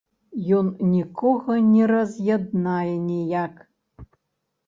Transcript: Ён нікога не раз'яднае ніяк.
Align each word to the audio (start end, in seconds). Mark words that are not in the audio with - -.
Ён 0.59 0.69
нікога 0.93 1.57
не 1.73 1.83
раз'яднае 1.91 2.93
ніяк. 3.11 3.53